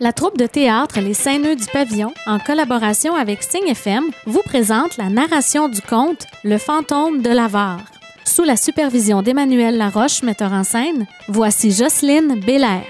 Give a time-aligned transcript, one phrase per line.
[0.00, 4.42] La troupe de théâtre Les Saint Nœuds du Pavillon, en collaboration avec Sing FM, vous
[4.44, 7.82] présente la narration du conte Le fantôme de l'Avare.
[8.24, 12.84] Sous la supervision d'Emmanuel Laroche, metteur en scène, voici Jocelyne Bélair.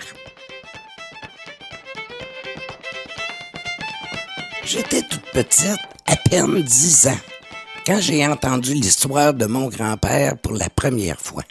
[4.66, 7.20] J'étais toute petite, à peine dix ans,
[7.86, 11.44] quand j'ai entendu l'histoire de mon grand-père pour la première fois.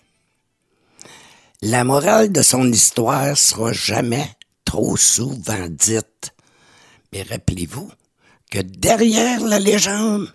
[1.63, 4.36] La morale de son histoire sera jamais
[4.67, 6.33] trop souvent dite.
[7.13, 7.89] Mais rappelez-vous
[8.51, 10.27] que derrière la légende,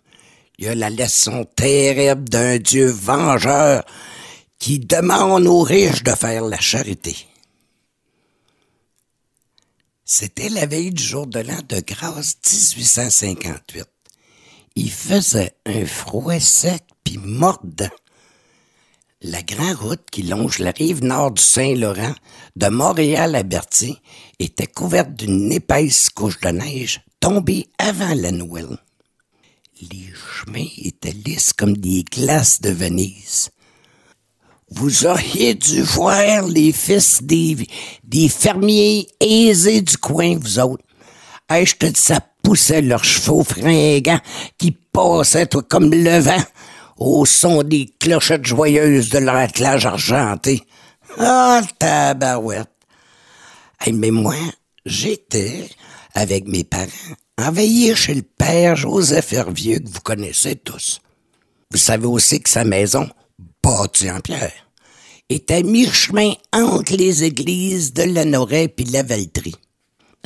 [0.57, 3.85] il y a la leçon terrible d'un Dieu vengeur
[4.59, 7.15] qui demande aux riches de faire la charité.
[10.07, 12.37] C'était la veille du jour de l'an de grâce
[12.77, 13.85] 1858.
[14.77, 17.91] Il faisait un froid sec puis mordant.
[19.25, 22.13] La grande route qui longe la rive nord du Saint-Laurent,
[22.57, 23.97] de Montréal à Berthier,
[24.41, 28.79] était couverte d'une épaisse couche de neige tombée avant la Noël.
[29.81, 33.51] Les chemins étaient lisses comme des glaces de Venise.
[34.69, 37.69] Vous auriez dû voir les fils des,
[38.03, 40.85] des fermiers aisés du coin, vous autres.
[41.49, 44.21] Hey, je te dis, ça poussait leurs chevaux fringants
[44.59, 46.43] qui passaient comme le vent
[46.97, 50.63] au son des clochettes joyeuses de leur attelage argenté.
[51.19, 52.69] Ah, tabarouette!
[53.81, 54.37] Hey, mais moi,
[54.87, 55.69] j'étais,
[56.15, 56.87] avec mes parents,
[57.39, 61.01] enveillé chez le père Joseph Hervieux, que vous connaissez tous.
[61.71, 63.09] Vous savez aussi que sa maison,
[63.63, 64.53] bâtie en pierre,
[65.29, 69.55] était à mi-chemin entre les églises de la Noret puis la Valtrie.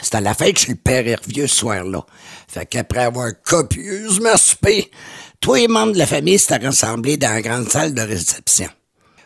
[0.03, 2.05] C'était la fête chez le père Hervieux ce soir-là.
[2.49, 4.91] Fait qu'après avoir copieusement soupé,
[5.41, 8.69] tous les membres de la famille s'étaient rassemblés dans la grande salle de réception.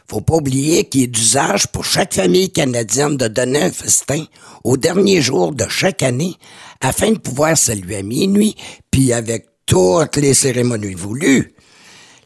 [0.08, 4.24] Faut pas oublier qu'il est d'usage pour chaque famille canadienne de donner un festin
[4.64, 6.34] au dernier jour de chaque année
[6.80, 8.56] afin de pouvoir saluer à minuit,
[8.90, 11.54] puis avec toutes les cérémonies voulues.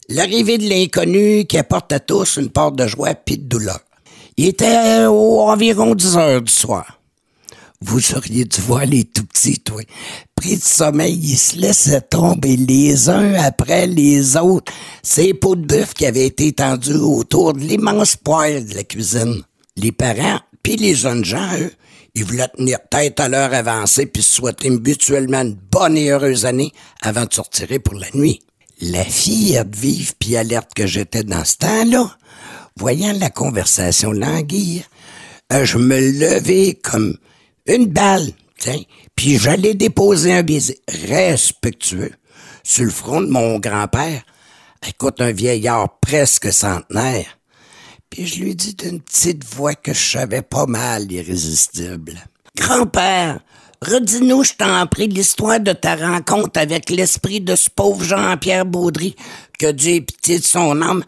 [0.08, 3.80] L'arrivée de l'inconnu qui apporte à tous une part de joie puis de douleur.
[4.36, 7.00] Il était environ 10 heures du soir.
[7.86, 9.82] Vous auriez dû voir les tout petits, toi.
[10.34, 14.72] Pris de sommeil, ils se laissaient tomber les uns après les autres.
[15.02, 19.42] Ces pots de bœuf qui avaient été tendus autour de l'immense poêle de la cuisine.
[19.76, 21.72] Les parents, puis les jeunes gens, eux,
[22.14, 26.72] ils voulaient tenir tête à l'heure avancée puis souhaiter mutuellement une bonne et heureuse année
[27.02, 28.40] avant de sortir pour la nuit.
[28.80, 32.16] La fille vive puis alerte que j'étais dans ce temps-là,
[32.78, 34.84] voyant la conversation languir,
[35.50, 37.18] je me levais comme
[37.66, 38.82] une balle, tiens,
[39.14, 42.12] puis j'allais déposer un baiser respectueux
[42.62, 44.22] sur le front de mon grand-père.
[44.86, 47.38] Écoute, un vieillard presque centenaire.
[48.10, 52.22] Puis je lui dis d'une petite voix que je savais pas mal irrésistible.
[52.56, 53.40] Grand-père,
[53.82, 59.16] redis-nous, je t'en prie, l'histoire de ta rencontre avec l'esprit de ce pauvre Jean-Pierre Baudry,
[59.58, 61.02] que Dieu ait pitié de son âme.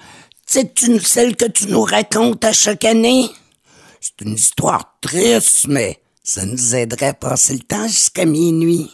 [0.46, 0.72] C'est
[1.04, 3.30] celle que tu nous racontes à chaque année?
[4.00, 8.90] C'est une histoire triste, mais ça nous aiderait à passer le temps jusqu'à minuit.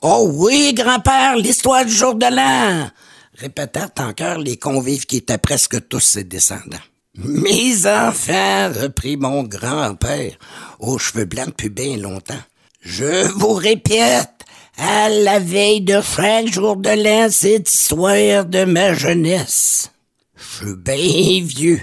[0.00, 2.90] Oh oui, grand-père, l'histoire du jour de l'an!
[3.34, 6.76] répétèrent encore les convives qui étaient presque tous ses descendants.
[7.14, 10.32] Mes enfants, reprit mon grand-père,
[10.80, 12.42] aux cheveux blancs depuis bien longtemps.
[12.80, 14.44] Je vous répète,
[14.76, 19.92] à la veille de chaque jour de l'an, cette histoire de ma jeunesse.
[20.34, 21.80] Je suis bien vieux,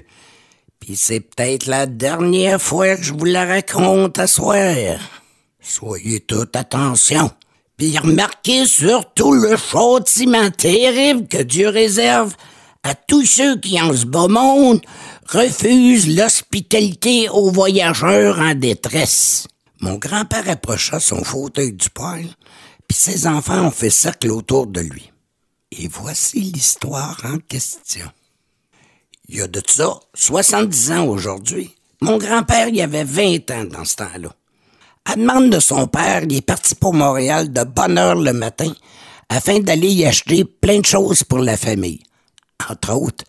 [0.90, 4.98] puis c'est peut-être la dernière fois que je vous la raconte à soir.
[5.62, 7.30] Soyez toute attention.
[7.78, 12.34] Puis remarquez surtout le châtiment terrible que Dieu réserve
[12.82, 14.82] à tous ceux qui, en ce beau monde,
[15.28, 19.46] refusent l'hospitalité aux voyageurs en détresse.
[19.82, 22.30] Mon grand-père approcha son fauteuil du poêle,
[22.88, 25.12] puis ses enfants ont fait cercle autour de lui.
[25.72, 28.10] Et voici l'histoire en question.
[29.32, 31.76] Il y a de ça 70 ans aujourd'hui.
[32.02, 34.34] Mon grand-père, il avait 20 ans dans ce temps-là.
[35.06, 38.74] À demande de son père, il est parti pour Montréal de bonne heure le matin
[39.30, 42.02] afin d'aller y acheter plein de choses pour la famille.
[42.68, 43.24] Entre autres,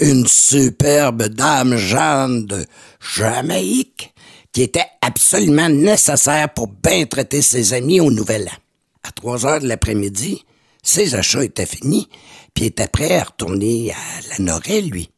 [0.00, 2.66] une superbe dame Jeanne de
[3.14, 4.12] Jamaïque
[4.50, 8.58] qui était absolument nécessaire pour bien traiter ses amis au Nouvel An.
[9.04, 10.44] À trois heures de l'après-midi,
[10.82, 12.08] ses achats étaient finis,
[12.54, 15.10] puis il était prêt à retourner à la Norée, lui.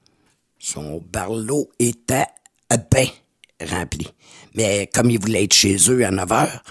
[0.66, 2.26] Son barlot était
[2.90, 3.06] bien
[3.70, 4.08] rempli.
[4.56, 6.64] Mais comme il voulait être chez eux à 9 heures,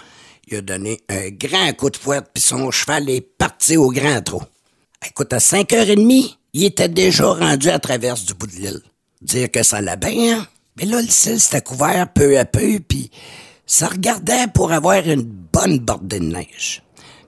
[0.48, 4.20] il a donné un grand coup de fouette, puis son cheval est parti au grand
[4.20, 4.42] trot.
[5.08, 8.82] Écoute, à 5h30, il était déjà rendu à travers du bout de l'île.
[9.22, 10.46] Dire que ça allait bien, hein?
[10.76, 13.10] Mais là, le ciel s'était couvert peu à peu, puis
[13.66, 16.82] Ça regardait pour avoir une bonne bordée de neige.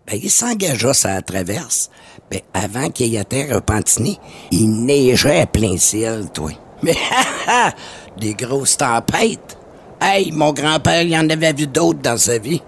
[0.09, 1.91] Ben, il s'engagea sur la traverse.
[2.31, 4.19] Ben, avant qu'il y ait terre repentini,
[4.51, 6.51] il neigeait à plein ciel, toi.
[6.83, 6.97] Mais,
[8.19, 9.59] des grosses tempêtes.
[10.01, 12.63] Hey, mon grand-père, il en avait vu d'autres dans sa vie.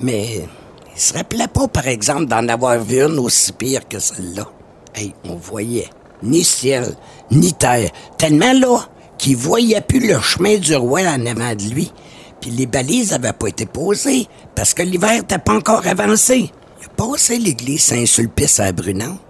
[0.00, 0.46] Mais,
[0.94, 4.46] il se rappelait pas, par exemple, d'en avoir vu une aussi pire que celle-là.
[4.94, 5.90] Hey, on voyait
[6.22, 6.94] ni ciel,
[7.32, 7.90] ni terre.
[8.18, 8.82] Tellement là
[9.16, 11.92] qu'il voyait plus le chemin du roi en avant de lui.
[12.40, 16.52] Puis les balises avaient pas été posées parce que l'hiver n'était pas encore avancé.
[16.80, 19.20] Il a passé l'église Saint-Sulpice à Brunante.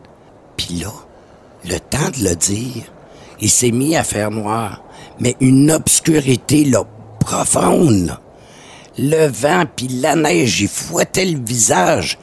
[0.56, 0.92] Puis là,
[1.64, 2.84] le temps de le dire,
[3.40, 4.82] il s'est mis à faire noir.
[5.20, 6.84] Mais une obscurité, là,
[7.20, 8.18] profonde.
[8.98, 12.18] Le vent puis la neige, il fouettait le visage.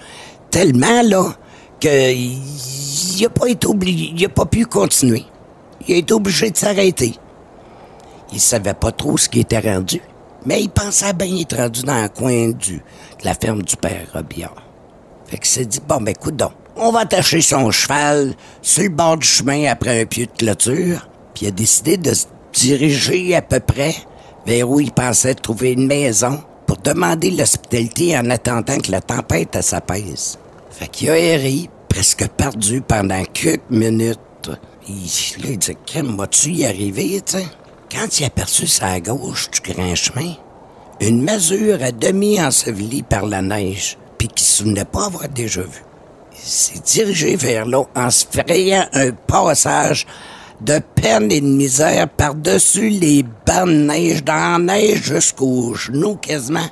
[0.51, 1.35] Tellement, là,
[1.79, 5.25] qu'il n'a pas été obligé, il a pas pu continuer.
[5.87, 7.15] Il a été obligé de s'arrêter.
[8.33, 10.01] Il savait pas trop ce qui était rendu,
[10.45, 14.07] mais il pensait bien être rendu dans le coin du, de la ferme du père
[14.13, 14.64] Robillard.
[15.27, 19.17] Fait qu'il s'est dit, bon, ben, donc, on va attacher son cheval sur le bord
[19.17, 23.41] du chemin après un pied de clôture, puis il a décidé de se diriger à
[23.41, 23.95] peu près
[24.45, 29.61] vers où il pensait trouver une maison pour demander l'hospitalité en attendant que la tempête
[29.61, 30.37] s'apaise.
[30.69, 34.19] Fait qu'il a erré, presque perdu pendant quelques minutes.
[34.87, 37.37] Il, là, il dit, crème, vas-tu y arriver, tu?
[37.91, 40.33] Quand il a aperçu sa gauche du grand chemin,
[40.99, 45.27] une masure à demi ensevelie par la neige, puis qu'il ne se souvenait pas avoir
[45.29, 45.83] déjà vu.
[46.33, 50.05] Il s'est dirigé vers là en se frayant un passage
[50.61, 56.15] de peine et de misère par-dessus les bancs de neige, dans la neige jusqu'aux genoux
[56.15, 56.67] quasiment.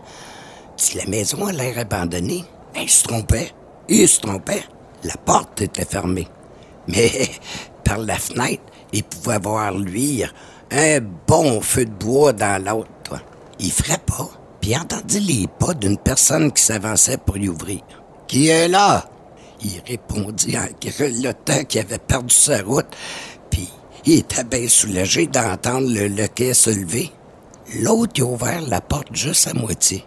[0.78, 2.44] Si la maison a l'air abandonnée,
[2.76, 3.52] il se trompait.
[3.90, 4.64] Il se trompait.
[5.04, 6.28] La porte était fermée.
[6.88, 7.12] Mais
[7.84, 10.34] par la fenêtre, il pouvait voir luire
[10.72, 13.22] un bon feu de bois dans l'autre.
[13.60, 14.28] Il frappa,
[14.64, 17.82] puis entendit les pas d'une personne qui s'avançait pour y ouvrir.
[18.30, 19.10] Qui est là?
[19.62, 22.88] Il répondit en grelottant qu'il avait perdu sa route,
[23.52, 23.68] puis
[24.06, 27.12] il était bien soulagé d'entendre le loquet se lever.
[27.82, 30.06] L'autre a ouvert la porte juste à moitié,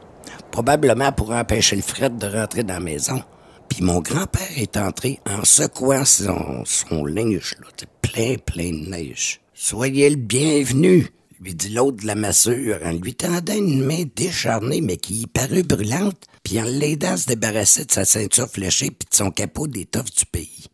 [0.50, 3.22] probablement pour empêcher le Fred de rentrer dans la maison.
[3.68, 7.66] Puis mon grand-père est entré en secouant son, son linge, là,
[8.00, 9.42] plein, plein de neige.
[9.52, 11.10] Soyez le bienvenu,
[11.40, 15.26] lui dit l'autre de la massure en lui tendant une main décharnée mais qui y
[15.26, 19.30] parut brûlante, puis en l'aidant à se débarrasser de sa ceinture fléchée puis de son
[19.30, 20.66] capot d'étoffe du pays.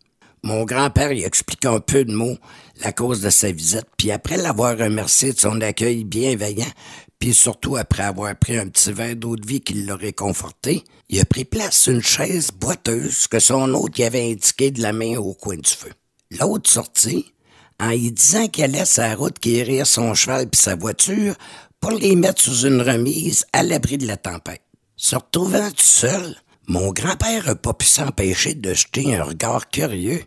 [0.44, 2.36] Mon grand-père y expliqua un peu de mots
[2.82, 6.72] la cause de sa visite, puis après l'avoir remercié de son accueil bienveillant,
[7.18, 11.20] puis surtout après avoir pris un petit verre d'eau de vie qui l'a réconforté, il
[11.20, 15.16] a pris place une chaise boiteuse que son hôte y avait indiqué de la main
[15.18, 15.92] au coin du feu.
[16.32, 17.32] L'autre sortit,
[17.80, 21.34] en y disant qu'elle laisse sa route guérir son cheval puis sa voiture
[21.80, 24.62] pour les mettre sous une remise à l'abri de la tempête.
[24.96, 26.36] Se retrouvant tout seul,
[26.68, 30.22] mon grand-père n'a pas pu s'empêcher de jeter un regard curieux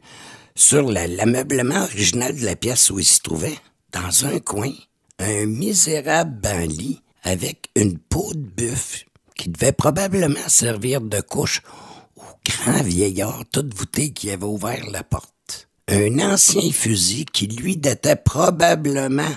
[0.55, 3.57] sur l'ameublement original de la pièce où il se trouvait.
[3.91, 4.71] Dans un coin,
[5.19, 9.05] un misérable banc lit avec une peau de bœuf
[9.35, 11.61] qui devait probablement servir de couche
[12.17, 15.34] au grand vieillard tout voûté qui avait ouvert la porte.
[15.87, 19.35] Un ancien fusil qui lui datait probablement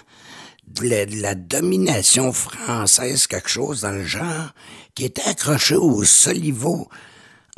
[0.67, 4.55] de la, domination française, quelque chose dans le genre,
[4.95, 6.89] qui était accroché au soliveau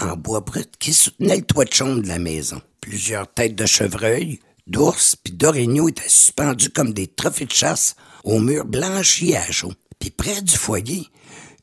[0.00, 2.60] en bois brut qui soutenait le toit de chambre de la maison.
[2.80, 7.94] Plusieurs têtes de chevreuil, d'ours puis d'orignaux étaient suspendues comme des trophées de chasse
[8.24, 9.72] au mur blanchi à chaud.
[10.00, 11.06] Puis près du foyer,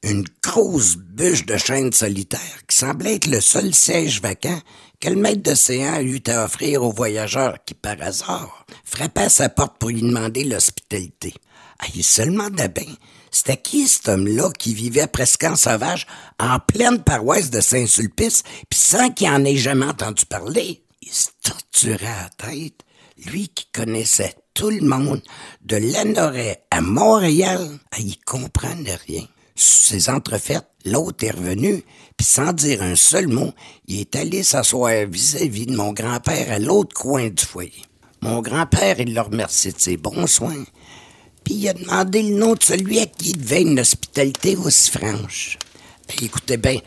[0.04, 4.62] une grosse bûche de chêne solitaire qui semblait être le seul siège vacant
[5.00, 9.50] que le maître d'océan eut à offrir aux voyageurs qui, par hasard, frappaient à sa
[9.50, 11.34] porte pour lui demander l'hospitalité?
[11.80, 12.94] Ah, il se demandait bien,
[13.32, 16.08] c'était qui cet homme-là qui vivait presque en sauvage
[16.40, 20.84] en pleine paroisse de Saint-Sulpice, puis sans qu'il en ait jamais entendu parler?
[21.02, 22.82] Il se torturait la tête,
[23.26, 25.22] lui qui connaissait tout le monde,
[25.62, 29.26] de Lanoret à Montréal, ah, il comprenait rien.
[29.60, 31.84] Ses entrefaites, l'autre est revenu,
[32.16, 33.54] puis sans dire un seul mot,
[33.88, 37.82] il est allé s'asseoir vis-à-vis de mon grand-père à l'autre coin du foyer.
[38.22, 40.64] Mon grand-père, il le remercié de ses bons soins,
[41.44, 44.92] puis il a demandé le nom de celui à qui il devait une hospitalité aussi
[44.92, 45.58] franche.
[46.08, 46.78] Ben, écoutez bien,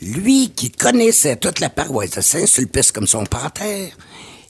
[0.00, 3.96] lui qui connaissait toute la paroisse de Saint-Sulpice comme son père,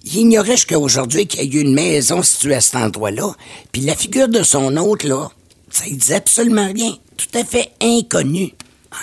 [0.02, 3.34] il ignorait jusqu'à aujourd'hui qu'il y a eu une maison située à cet endroit-là,
[3.70, 5.28] puis la figure de son hôte, là,
[5.76, 8.54] ça ne disait absolument rien, tout à fait inconnu.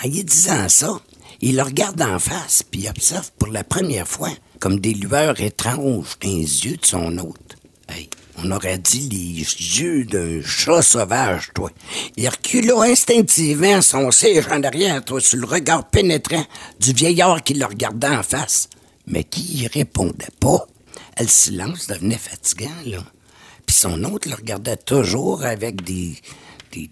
[0.02, 1.00] En y disant ça,
[1.40, 6.18] il le regarde en face, puis observe pour la première fois comme des lueurs étranges
[6.20, 7.56] dans les yeux de son hôte.
[7.88, 11.70] Hey, on On aurait dit les yeux d'un chat sauvage, toi.
[12.16, 16.44] Il recula instinctivement son siège en arrière, toi, sur le regard pénétrant
[16.80, 18.68] du vieillard qui le regardait en face.
[19.06, 20.66] Mais qui y répondait pas?
[21.20, 23.04] Le silence devenait fatigant, là.
[23.64, 26.16] Puis son hôte le regardait toujours avec des,
[26.74, 26.90] des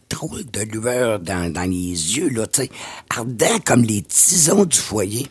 [0.53, 2.69] de lueurs dans, les yeux, là, tu
[3.11, 5.27] ardents comme les tisons du foyer.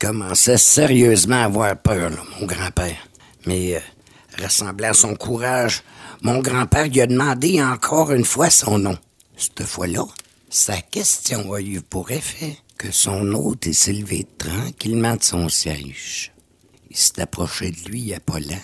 [0.00, 3.08] Commençait sérieusement à avoir peur, mon grand-père.
[3.46, 5.82] Mais, euh, ressemblant à son courage,
[6.22, 8.98] mon grand-père lui a demandé encore une fois son nom.
[9.36, 10.04] Cette fois-là,
[10.50, 16.32] sa question a eu pour effet que son hôte s'est levé tranquillement de son siège.
[16.90, 18.58] Il s'est approché de lui, il a pas là.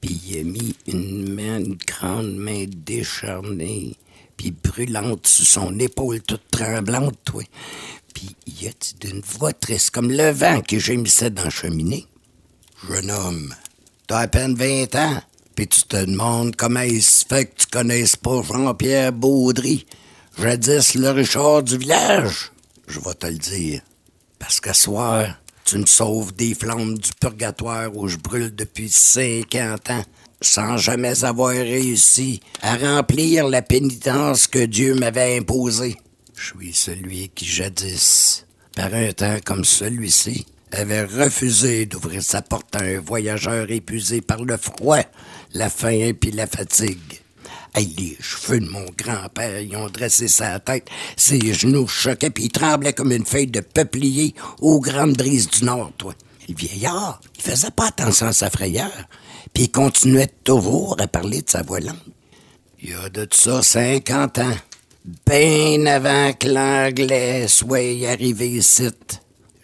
[0.00, 3.96] Puis il a mis une main, une grande main décharnée,
[4.36, 7.42] puis brûlante sur son épaule toute tremblante, toi.
[8.14, 12.06] Puis il a d'une voix triste, comme le vent que gémissait dans la cheminée?
[12.88, 13.54] Jeune homme,
[14.06, 15.22] t'as à peine 20 ans,
[15.54, 19.86] puis tu te demandes comment il se fait que tu connaisses pas Jean-Pierre Baudry,
[20.38, 22.52] jadis le Richard du village.
[22.86, 23.80] Je vais te le dire.
[24.38, 25.26] Parce qu'à soir,
[25.64, 30.04] tu me sauves des flammes du purgatoire où je brûle depuis 50 ans,
[30.40, 35.96] sans jamais avoir réussi à remplir la pénitence que Dieu m'avait imposée.
[36.34, 42.76] Je suis celui qui jadis, par un temps comme celui-ci, avait refusé d'ouvrir sa porte
[42.76, 45.00] à un voyageur épuisé par le froid,
[45.54, 47.22] la faim puis la fatigue.
[47.74, 52.44] Hey, les cheveux de mon grand-père, ils ont dressé sa tête, ses genoux choquaient, puis
[52.44, 56.14] il tremblait comme une feuille de peuplier aux grandes brises du nord, toi.
[56.48, 58.92] Le vieillard, il faisait pas attention à sa frayeur,
[59.56, 61.96] puis il continuait toujours à parler de sa voix longue.
[62.82, 64.56] Il y a de ça cinquante ans,
[65.26, 68.90] bien avant que l'anglais soit arrivé ici.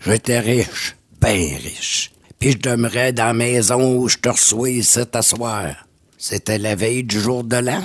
[0.02, 2.10] J'étais riche, bien riche.
[2.38, 5.76] Puis je demeurais dans la maison où je te reçois ici à.
[6.16, 7.84] C'était la veille du jour de l'an.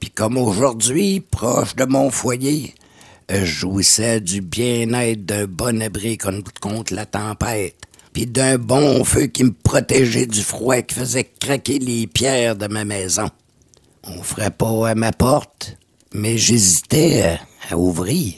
[0.00, 2.74] Puis comme aujourd'hui, proche de mon foyer,
[3.30, 7.85] je jouissais du bien-être d'un bon abri contre la tempête,
[8.16, 12.66] puis d'un bon feu qui me protégeait du froid qui faisait craquer les pierres de
[12.66, 13.28] ma maison.
[14.04, 15.76] On ferait pas à ma porte,
[16.14, 18.32] mais j'hésitais à ouvrir.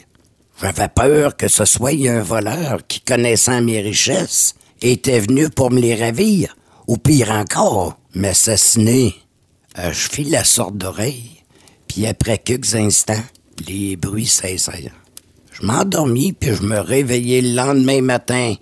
[0.61, 5.79] J'avais peur que ce soit un voleur qui, connaissant mes richesses, était venu pour me
[5.79, 6.57] les ravir,
[6.87, 9.15] ou pire encore, m'assassiner.
[9.77, 11.45] Euh, je fis la sorte d'oreille,
[11.87, 13.23] puis après quelques instants,
[13.65, 14.91] les bruits cessèrent.
[15.53, 18.55] Je m'endormis, puis je me réveillai le lendemain matin,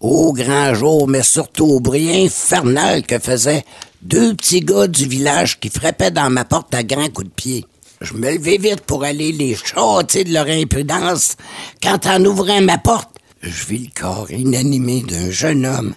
[0.00, 3.64] au grand jour, mais surtout au bruit infernal que faisaient
[4.02, 7.64] deux petits gars du village qui frappaient dans ma porte à grands coups de pied.
[8.00, 11.36] Je me levai vite pour aller les châtier de leur impudence.
[11.82, 13.10] Quand en ouvrant ma porte,
[13.40, 15.94] je vis le corps inanimé d'un jeune homme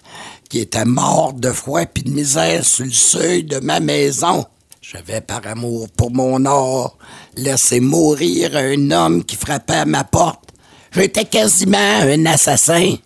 [0.48, 4.46] qui était mort de froid et de misère sur le seuil de ma maison.
[4.80, 6.96] J'avais par amour pour mon or
[7.36, 10.48] laissé mourir un homme qui frappait à ma porte.
[10.92, 12.96] J'étais quasiment un assassin.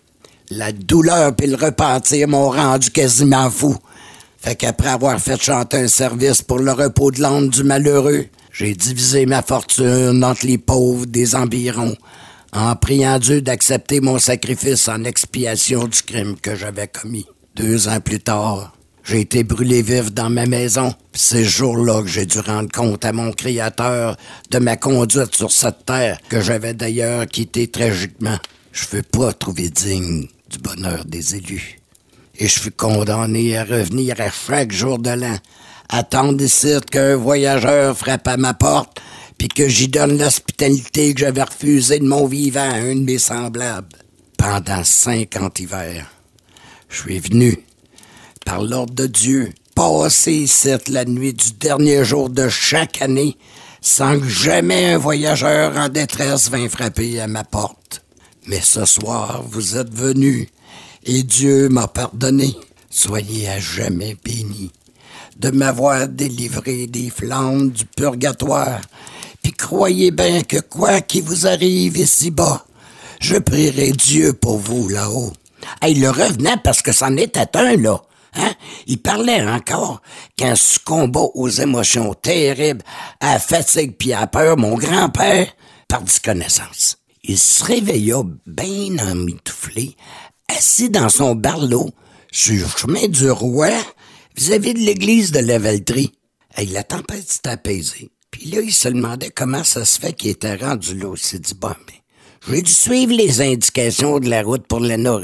[0.51, 3.75] La douleur et le repentir m'ont rendu quasiment fou.
[4.37, 8.75] Fait qu'après avoir fait chanter un service pour le repos de l'âme du malheureux, j'ai
[8.75, 11.95] divisé ma fortune entre les pauvres des environs,
[12.53, 17.25] en priant Dieu d'accepter mon sacrifice en expiation du crime que j'avais commis.
[17.55, 20.93] Deux ans plus tard, j'ai été brûlé vif dans ma maison.
[21.13, 24.15] C'est ce jour-là que j'ai dû rendre compte à mon Créateur
[24.51, 28.37] de ma conduite sur cette terre, que j'avais d'ailleurs quittée tragiquement.
[28.75, 31.79] Je veux pas trouver digne du bonheur des élus.
[32.37, 35.37] Et je fus condamné à revenir à chaque jour de l'an,
[35.87, 39.01] attendre ici qu'un voyageur frappe à ma porte,
[39.37, 43.17] puis que j'y donne l'hospitalité que j'avais refusée de mon vivant à un de mes
[43.17, 43.97] semblables.
[44.37, 46.11] Pendant cinquante hivers,
[46.89, 47.57] je suis venu,
[48.45, 53.37] par l'ordre de Dieu, passer ici la nuit du dernier jour de chaque année,
[53.79, 58.04] sans que jamais un voyageur en détresse vint frapper à ma porte.
[58.47, 60.49] Mais ce soir, vous êtes venu,
[61.03, 62.55] et Dieu m'a pardonné.
[62.89, 64.71] Soyez à jamais bénis
[65.37, 68.81] de m'avoir délivré des flammes du purgatoire.
[69.41, 72.65] Puis croyez bien que quoi qu'il vous arrive ici-bas,
[73.19, 75.33] je prierai Dieu pour vous là-haut.
[75.85, 78.01] Il le revenait parce que c'en était un, là.
[78.35, 78.51] Hein?
[78.87, 80.01] Il parlait encore
[80.37, 82.83] qu'en succombant aux émotions terribles,
[83.19, 85.47] à fatigue puis à peur, mon grand-père
[85.87, 86.97] par connaissance.
[87.27, 89.95] Il se réveilla bien emmitouflé,
[90.47, 91.89] assis dans son barlot,
[92.31, 93.71] sur le chemin du roi,
[94.35, 96.11] vis-à-vis de l'église de la Valtrie.
[96.55, 98.09] Hey, la tempête s'est apaisée.
[98.29, 101.13] Puis là, il se demandait comment ça se fait qu'il était rendu là.
[101.15, 102.01] Il s'est dit, bon, mais
[102.47, 105.21] j'ai dû suivre les indications de la route pour le nord.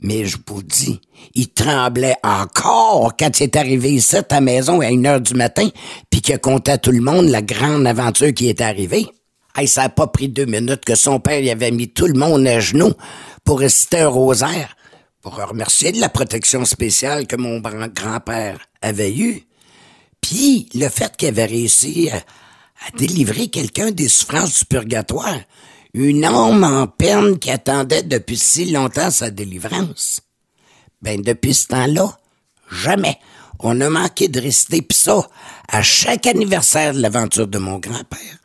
[0.00, 1.00] Mais je vous dis,
[1.34, 5.34] il tremblait encore quand il est arrivé ici à la maison à une heure du
[5.34, 5.68] matin,
[6.10, 9.06] puis qu'il a compté à tout le monde la grande aventure qui est arrivée.
[9.56, 12.18] Hey, ça n'a pas pris deux minutes que son père y avait mis tout le
[12.18, 12.92] monde à genoux
[13.44, 14.76] pour réciter un rosaire,
[15.22, 19.44] pour remercier de la protection spéciale que mon grand-père avait eue.
[20.20, 22.22] Puis le fait qu'il avait réussi à,
[22.96, 25.40] délivrer quelqu'un des souffrances du purgatoire,
[25.92, 30.20] une âme en peine qui attendait depuis si longtemps sa délivrance.
[31.02, 32.18] Ben, depuis ce temps-là,
[32.70, 33.18] jamais
[33.58, 35.28] on a manqué de réciter pis ça,
[35.68, 38.38] à chaque anniversaire de l'aventure de mon grand-père,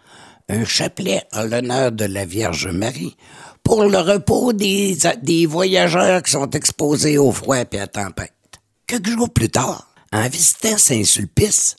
[0.50, 3.16] un chapelet en l'honneur de la Vierge Marie
[3.64, 8.34] pour le repos des, voyageurs qui sont exposés au froid et à la tempête.
[8.88, 11.76] Quelques jours plus tard, en visitant Saint-Sulpice,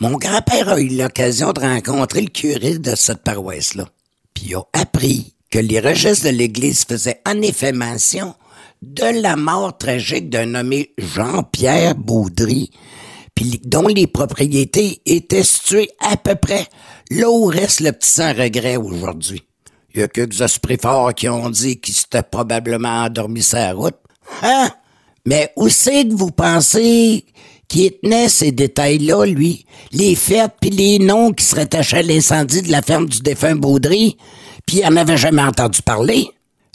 [0.00, 3.86] mon grand-père a eu l'occasion de rencontrer le curé de cette paroisse-là
[4.38, 8.34] puis a appris que les registres de l'Église faisaient en effet mention
[8.82, 12.70] de la mort tragique d'un nommé Jean-Pierre Baudry,
[13.64, 16.66] dont les propriétés étaient situées à peu près
[17.10, 19.42] là où reste le petit sans regret aujourd'hui?
[19.94, 23.96] Il y a quelques esprits forts qui ont dit qu'il s'était probablement endormi sa route.
[24.42, 24.70] Hein?
[25.26, 27.24] Mais où c'est que vous pensez
[27.68, 29.66] qu'il tenait ces détails-là, lui?
[29.92, 33.56] Les fêtes puis les noms qui seraient attachés à l'incendie de la ferme du défunt
[33.56, 34.16] Baudry,
[34.66, 36.28] puis il en avait jamais entendu parler?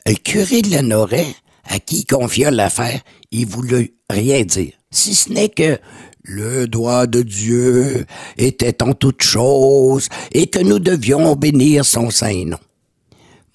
[0.05, 1.35] Le curé de la Noret,
[1.65, 5.79] à qui il confia l'affaire, il voulut rien dire, si ce n'est que
[6.23, 8.05] le doigt de Dieu
[8.37, 12.59] était en toutes choses et que nous devions bénir son saint nom.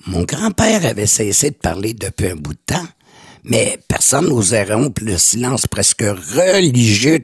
[0.07, 2.87] Mon grand-père avait cessé de parler depuis un bout de temps,
[3.45, 7.21] mais personne n'osait rompre le silence presque religieux,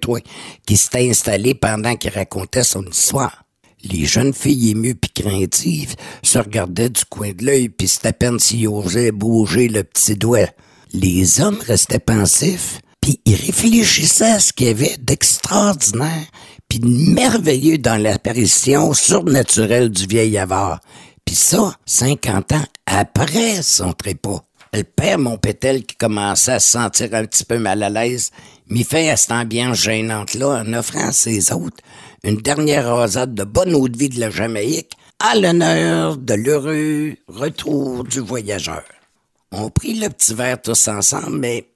[0.67, 3.45] qui s'était installé pendant qu'il racontait son histoire.
[3.85, 8.13] Les jeunes filles émues puis craintives se regardaient du coin de l'œil puis c'était à
[8.15, 10.49] peine s'ils osaient bouger le petit doigt.
[10.95, 16.25] Les hommes restaient pensifs puis ils réfléchissaient à ce qu'il y avait d'extraordinaire
[16.69, 20.81] puis de merveilleux dans l'apparition surnaturelle du vieil avare.
[21.27, 24.47] Puis ça, cinquante ans après son trépas.
[24.73, 28.31] Le père Montpétel, qui commençait à se sentir un petit peu mal à l'aise,
[28.71, 31.81] mit fin à cette ambiance gênante-là en offrant à ses hôtes
[32.23, 37.17] une dernière rosade de bonne eau de vie de la Jamaïque à l'honneur de l'heureux
[37.29, 38.85] retour du voyageur.
[39.53, 41.67] On prit le petit verre tous ensemble, mais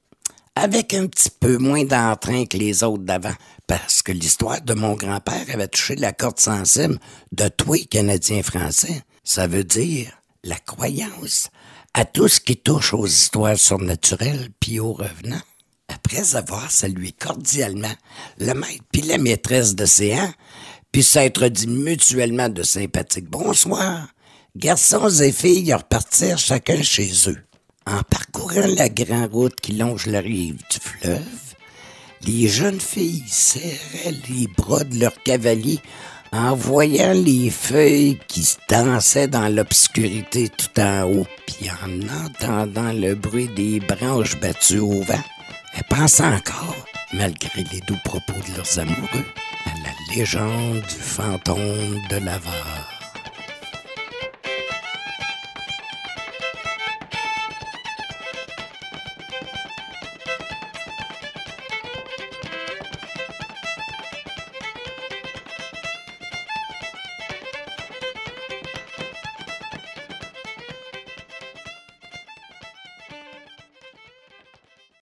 [0.58, 3.34] avec un petit peu moins d'entrain que les autres d'avant,
[3.68, 6.98] parce que l'histoire de mon grand-père avait touché la corde sensible
[7.30, 9.02] de tous les Canadiens français.
[9.22, 10.10] Ça veut dire
[10.42, 11.50] la croyance
[11.94, 15.40] à tout ce qui touche aux histoires surnaturelles puis aux revenants.
[15.88, 17.94] Après avoir salué cordialement
[18.38, 20.34] le maître puis la maîtresse de séance,
[20.90, 24.08] puis s'être dit mutuellement de sympathiques bonsoir,
[24.56, 27.47] garçons et filles repartirent chacun chez eux.
[27.90, 31.54] En parcourant la grande route qui longe la rive du fleuve,
[32.26, 35.80] les jeunes filles serraient les bras de leurs cavaliers
[36.30, 42.92] en voyant les feuilles qui se dansaient dans l'obscurité tout en haut, puis en entendant
[42.92, 45.24] le bruit des branches battues au vent,
[45.74, 46.76] elles pensaient encore,
[47.14, 49.26] malgré les doux propos de leurs amoureux,
[49.64, 52.77] à la légende du fantôme de l'avare.